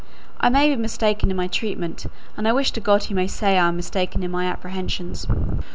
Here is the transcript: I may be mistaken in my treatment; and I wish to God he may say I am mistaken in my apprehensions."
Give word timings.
I 0.39 0.49
may 0.49 0.67
be 0.69 0.75
mistaken 0.81 1.29
in 1.29 1.37
my 1.37 1.45
treatment; 1.45 2.07
and 2.35 2.47
I 2.47 2.53
wish 2.53 2.71
to 2.71 2.79
God 2.79 3.03
he 3.03 3.13
may 3.13 3.27
say 3.27 3.59
I 3.59 3.67
am 3.67 3.75
mistaken 3.75 4.23
in 4.23 4.31
my 4.31 4.45
apprehensions." 4.47 5.27